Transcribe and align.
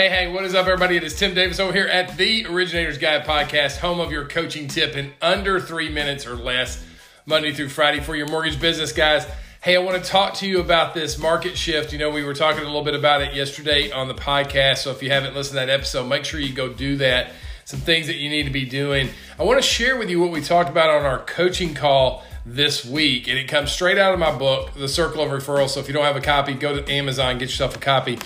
Hey, 0.00 0.08
hey, 0.08 0.32
what 0.32 0.44
is 0.44 0.54
up, 0.54 0.64
everybody? 0.64 0.96
It 0.96 1.04
is 1.04 1.14
Tim 1.14 1.34
Davis 1.34 1.60
over 1.60 1.74
here 1.74 1.86
at 1.86 2.16
the 2.16 2.46
Originators 2.46 2.96
Guide 2.96 3.26
Podcast, 3.26 3.76
home 3.80 4.00
of 4.00 4.10
your 4.10 4.24
coaching 4.24 4.66
tip 4.66 4.96
in 4.96 5.12
under 5.20 5.60
three 5.60 5.90
minutes 5.90 6.26
or 6.26 6.36
less, 6.36 6.82
Monday 7.26 7.52
through 7.52 7.68
Friday 7.68 8.00
for 8.00 8.16
your 8.16 8.26
mortgage 8.26 8.58
business, 8.58 8.94
guys. 8.94 9.26
Hey, 9.60 9.76
I 9.76 9.80
want 9.80 10.02
to 10.02 10.10
talk 10.10 10.32
to 10.36 10.48
you 10.48 10.58
about 10.60 10.94
this 10.94 11.18
market 11.18 11.54
shift. 11.58 11.92
You 11.92 11.98
know, 11.98 12.08
we 12.08 12.24
were 12.24 12.32
talking 12.32 12.62
a 12.62 12.64
little 12.64 12.82
bit 12.82 12.94
about 12.94 13.20
it 13.20 13.34
yesterday 13.34 13.90
on 13.90 14.08
the 14.08 14.14
podcast. 14.14 14.78
So 14.78 14.90
if 14.90 15.02
you 15.02 15.10
haven't 15.10 15.34
listened 15.34 15.60
to 15.60 15.66
that 15.66 15.68
episode, 15.68 16.08
make 16.08 16.24
sure 16.24 16.40
you 16.40 16.54
go 16.54 16.72
do 16.72 16.96
that. 16.96 17.32
Some 17.66 17.80
things 17.80 18.06
that 18.06 18.16
you 18.16 18.30
need 18.30 18.44
to 18.44 18.50
be 18.50 18.64
doing. 18.64 19.10
I 19.38 19.44
want 19.44 19.58
to 19.58 19.68
share 19.68 19.98
with 19.98 20.08
you 20.08 20.18
what 20.18 20.30
we 20.30 20.40
talked 20.40 20.70
about 20.70 20.88
on 20.88 21.04
our 21.04 21.18
coaching 21.18 21.74
call 21.74 22.24
this 22.46 22.86
week, 22.86 23.28
and 23.28 23.38
it 23.38 23.48
comes 23.48 23.70
straight 23.70 23.98
out 23.98 24.14
of 24.14 24.18
my 24.18 24.34
book, 24.34 24.72
The 24.72 24.88
Circle 24.88 25.22
of 25.22 25.30
Referrals. 25.30 25.68
So 25.68 25.80
if 25.80 25.88
you 25.88 25.92
don't 25.92 26.04
have 26.04 26.16
a 26.16 26.22
copy, 26.22 26.54
go 26.54 26.74
to 26.74 26.90
Amazon, 26.90 27.36
get 27.36 27.50
yourself 27.50 27.76
a 27.76 27.78
copy. 27.78 28.18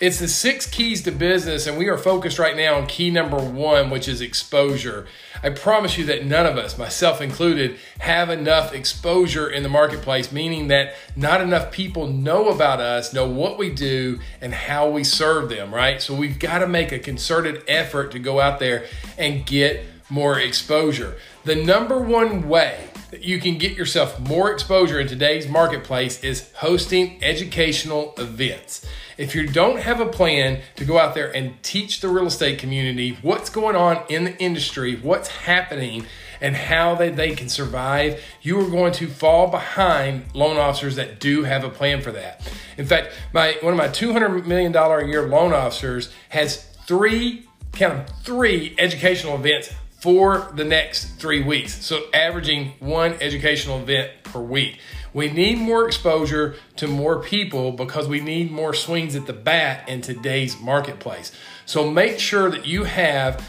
It's 0.00 0.18
the 0.18 0.28
six 0.28 0.64
keys 0.64 1.02
to 1.02 1.10
business, 1.10 1.66
and 1.66 1.76
we 1.76 1.90
are 1.90 1.98
focused 1.98 2.38
right 2.38 2.56
now 2.56 2.76
on 2.76 2.86
key 2.86 3.10
number 3.10 3.36
one, 3.36 3.90
which 3.90 4.08
is 4.08 4.22
exposure. 4.22 5.06
I 5.42 5.50
promise 5.50 5.98
you 5.98 6.06
that 6.06 6.24
none 6.24 6.46
of 6.46 6.56
us, 6.56 6.78
myself 6.78 7.20
included, 7.20 7.76
have 7.98 8.30
enough 8.30 8.72
exposure 8.72 9.46
in 9.50 9.62
the 9.62 9.68
marketplace, 9.68 10.32
meaning 10.32 10.68
that 10.68 10.94
not 11.16 11.42
enough 11.42 11.70
people 11.70 12.06
know 12.06 12.48
about 12.48 12.80
us, 12.80 13.12
know 13.12 13.28
what 13.28 13.58
we 13.58 13.70
do, 13.70 14.20
and 14.40 14.54
how 14.54 14.88
we 14.88 15.04
serve 15.04 15.50
them, 15.50 15.74
right? 15.74 16.00
So 16.00 16.14
we've 16.14 16.38
got 16.38 16.60
to 16.60 16.66
make 16.66 16.92
a 16.92 16.98
concerted 16.98 17.62
effort 17.68 18.10
to 18.12 18.18
go 18.18 18.40
out 18.40 18.58
there 18.58 18.86
and 19.18 19.44
get 19.44 19.84
more 20.08 20.38
exposure. 20.38 21.16
The 21.44 21.56
number 21.56 22.00
one 22.00 22.48
way 22.48 22.88
that 23.10 23.24
you 23.24 23.40
can 23.40 23.58
get 23.58 23.72
yourself 23.72 24.18
more 24.20 24.52
exposure 24.52 25.00
in 25.00 25.06
today's 25.06 25.48
marketplace 25.48 26.22
is 26.22 26.50
hosting 26.54 27.22
educational 27.22 28.14
events. 28.18 28.86
If 29.18 29.34
you 29.34 29.46
don't 29.46 29.80
have 29.80 30.00
a 30.00 30.06
plan 30.06 30.62
to 30.76 30.84
go 30.84 30.98
out 30.98 31.14
there 31.14 31.34
and 31.34 31.62
teach 31.62 32.00
the 32.00 32.08
real 32.08 32.26
estate 32.26 32.58
community 32.58 33.18
what's 33.20 33.50
going 33.50 33.76
on 33.76 34.02
in 34.08 34.24
the 34.24 34.38
industry, 34.38 34.96
what's 34.96 35.28
happening, 35.28 36.06
and 36.40 36.56
how 36.56 36.94
they, 36.94 37.10
they 37.10 37.34
can 37.34 37.48
survive, 37.48 38.22
you 38.40 38.58
are 38.60 38.70
going 38.70 38.92
to 38.94 39.06
fall 39.06 39.48
behind 39.48 40.24
loan 40.34 40.56
officers 40.56 40.96
that 40.96 41.20
do 41.20 41.44
have 41.44 41.64
a 41.64 41.68
plan 41.68 42.00
for 42.00 42.12
that. 42.12 42.50
In 42.78 42.86
fact, 42.86 43.12
my 43.34 43.58
one 43.60 43.74
of 43.74 43.78
my 43.78 43.88
$200 43.88 44.46
million 44.46 44.74
a 44.74 45.06
year 45.06 45.28
loan 45.28 45.52
officers 45.52 46.10
has 46.30 46.64
three, 46.86 47.46
count 47.72 48.06
them, 48.06 48.16
three 48.22 48.74
educational 48.78 49.34
events 49.34 49.70
for 50.00 50.50
the 50.54 50.64
next 50.64 51.16
three 51.18 51.42
weeks. 51.42 51.84
So, 51.84 52.04
averaging 52.12 52.72
one 52.80 53.14
educational 53.20 53.80
event 53.80 54.10
per 54.24 54.40
week. 54.40 54.78
We 55.12 55.30
need 55.30 55.58
more 55.58 55.86
exposure 55.86 56.56
to 56.76 56.86
more 56.86 57.22
people 57.22 57.72
because 57.72 58.08
we 58.08 58.20
need 58.20 58.50
more 58.50 58.74
swings 58.74 59.16
at 59.16 59.26
the 59.26 59.32
bat 59.32 59.88
in 59.88 60.00
today's 60.00 60.58
marketplace. 60.60 61.32
So, 61.66 61.90
make 61.90 62.18
sure 62.18 62.50
that 62.50 62.66
you 62.66 62.84
have 62.84 63.46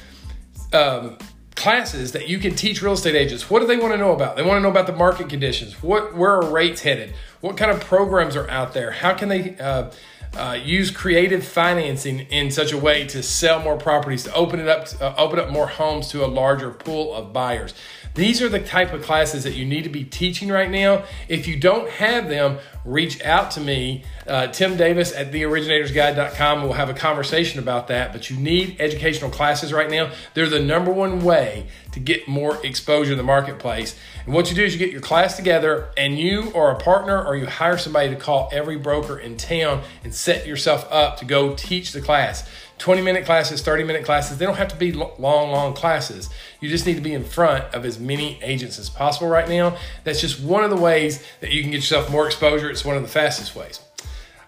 um, 0.73 1.17
classes 1.55 2.13
that 2.13 2.27
you 2.27 2.39
can 2.39 2.55
teach 2.55 2.81
real 2.81 2.93
estate 2.93 3.15
agents. 3.15 3.49
What 3.49 3.59
do 3.59 3.67
they 3.67 3.77
want 3.77 3.93
to 3.93 3.97
know 3.97 4.13
about? 4.13 4.35
They 4.35 4.43
want 4.43 4.57
to 4.57 4.61
know 4.61 4.69
about 4.71 4.87
the 4.87 4.95
market 4.95 5.29
conditions. 5.29 5.81
What 5.83 6.15
where 6.15 6.31
are 6.31 6.51
rates 6.51 6.81
headed? 6.81 7.13
What 7.39 7.55
kind 7.55 7.71
of 7.71 7.79
programs 7.81 8.35
are 8.35 8.49
out 8.49 8.73
there? 8.73 8.91
How 8.91 9.13
can 9.13 9.29
they 9.29 9.55
uh, 9.57 9.91
uh, 10.37 10.57
use 10.63 10.91
creative 10.91 11.45
financing 11.45 12.21
in 12.31 12.51
such 12.51 12.71
a 12.71 12.77
way 12.77 13.05
to 13.07 13.21
sell 13.21 13.61
more 13.61 13.77
properties, 13.77 14.23
to 14.23 14.33
open 14.33 14.59
it 14.59 14.67
up, 14.67 14.85
to, 14.85 15.05
uh, 15.05 15.15
open 15.17 15.39
up 15.39 15.49
more 15.49 15.67
homes 15.67 16.07
to 16.09 16.23
a 16.23 16.27
larger 16.27 16.71
pool 16.71 17.13
of 17.13 17.33
buyers. 17.33 17.73
These 18.13 18.41
are 18.41 18.49
the 18.49 18.59
type 18.59 18.91
of 18.91 19.03
classes 19.03 19.45
that 19.45 19.53
you 19.53 19.65
need 19.65 19.85
to 19.85 19.89
be 19.89 20.03
teaching 20.03 20.49
right 20.49 20.69
now. 20.69 21.03
If 21.29 21.47
you 21.47 21.57
don't 21.57 21.89
have 21.89 22.27
them, 22.27 22.57
reach 22.83 23.23
out 23.23 23.51
to 23.51 23.61
me, 23.61 24.03
uh, 24.27 24.47
Tim 24.47 24.75
Davis 24.75 25.15
at 25.15 25.31
theoriginatorsguide.com. 25.31 26.63
We'll 26.63 26.73
have 26.73 26.89
a 26.89 26.93
conversation 26.93 27.59
about 27.59 27.87
that. 27.87 28.11
But 28.11 28.29
you 28.29 28.35
need 28.35 28.75
educational 28.81 29.29
classes 29.29 29.71
right 29.71 29.89
now. 29.89 30.11
They're 30.33 30.49
the 30.49 30.59
number 30.59 30.91
one 30.91 31.23
way 31.23 31.67
to 31.93 31.99
get 32.01 32.27
more 32.27 32.63
exposure 32.65 33.13
in 33.13 33.17
the 33.17 33.23
marketplace. 33.23 33.95
And 34.25 34.33
what 34.33 34.49
you 34.49 34.55
do 34.55 34.63
is 34.63 34.73
you 34.73 34.79
get 34.79 34.91
your 34.91 35.01
class 35.01 35.37
together 35.37 35.89
and 35.95 36.19
you 36.19 36.51
or 36.51 36.71
a 36.71 36.75
partner 36.75 37.23
or 37.23 37.37
you 37.37 37.45
hire 37.45 37.77
somebody 37.77 38.09
to 38.09 38.15
call 38.15 38.49
every 38.51 38.77
broker 38.77 39.17
in 39.17 39.37
town 39.37 39.83
and 40.03 40.13
set 40.21 40.45
yourself 40.45 40.87
up 40.91 41.17
to 41.17 41.25
go 41.25 41.55
teach 41.55 41.91
the 41.91 42.01
class. 42.01 42.47
20 42.77 43.01
minute 43.01 43.25
classes, 43.25 43.61
30 43.61 43.83
minute 43.83 44.03
classes. 44.03 44.37
They 44.37 44.45
don't 44.45 44.57
have 44.57 44.69
to 44.69 44.75
be 44.75 44.91
long, 44.91 45.51
long 45.51 45.73
classes. 45.73 46.29
You 46.59 46.69
just 46.69 46.85
need 46.85 46.95
to 46.95 47.01
be 47.01 47.13
in 47.13 47.23
front 47.23 47.63
of 47.75 47.85
as 47.85 47.99
many 47.99 48.41
agents 48.41 48.79
as 48.79 48.89
possible 48.89 49.27
right 49.27 49.47
now. 49.47 49.77
That's 50.03 50.19
just 50.19 50.39
one 50.39 50.63
of 50.63 50.69
the 50.69 50.77
ways 50.77 51.23
that 51.41 51.51
you 51.51 51.61
can 51.61 51.71
get 51.71 51.77
yourself 51.77 52.09
more 52.09 52.25
exposure. 52.25 52.69
It's 52.69 52.83
one 52.83 52.95
of 52.95 53.03
the 53.03 53.09
fastest 53.09 53.55
ways. 53.55 53.79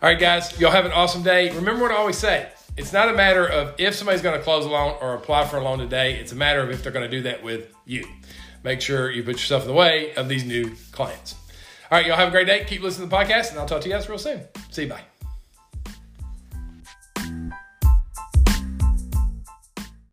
All 0.02 0.10
right, 0.10 0.20
guys, 0.20 0.60
y'all 0.60 0.72
have 0.72 0.86
an 0.86 0.92
awesome 0.92 1.24
day. 1.24 1.52
Remember 1.52 1.84
what 1.84 1.92
I 1.92 1.96
always 1.96 2.18
say 2.18 2.50
it's 2.76 2.92
not 2.92 3.10
a 3.10 3.14
matter 3.14 3.48
of 3.48 3.76
if 3.78 3.94
somebody's 3.94 4.22
going 4.22 4.38
to 4.38 4.44
close 4.44 4.66
a 4.66 4.70
loan 4.70 4.96
or 5.00 5.14
apply 5.14 5.46
for 5.46 5.58
a 5.58 5.64
loan 5.64 5.80
today, 5.80 6.16
it's 6.16 6.32
a 6.32 6.36
matter 6.36 6.62
of 6.62 6.72
if 6.72 6.82
they're 6.82 6.92
going 6.92 7.10
to 7.10 7.18
do 7.18 7.24
that 7.24 7.44
with 7.44 7.72
you. 7.86 8.08
Make 8.64 8.82
sure 8.82 9.12
you 9.12 9.24
put 9.24 9.34
yourself 9.34 9.64
in 9.64 9.68
the 9.68 9.74
way 9.74 10.14
of 10.16 10.28
these 10.28 10.44
new 10.44 10.76
clients. 10.92 11.36
All 11.92 12.00
right, 12.00 12.08
y'all 12.08 12.16
have 12.16 12.30
a 12.30 12.32
great 12.32 12.48
day. 12.48 12.66
Keep 12.66 12.82
listening 12.82 13.10
to 13.10 13.16
the 13.16 13.22
podcast, 13.22 13.52
and 13.52 13.60
I'll 13.60 13.68
talk 13.68 13.82
to 13.82 13.90
you 13.90 13.94
guys 13.94 14.10
real 14.10 14.18
soon. 14.18 14.42
See 14.72 14.84
you. 14.84 14.90
Bye. 14.90 15.13